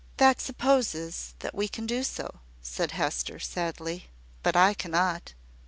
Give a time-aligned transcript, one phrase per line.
[0.17, 4.07] "That supposes that we can do so," said Hester, sadly.
[4.41, 5.35] "But I cannot.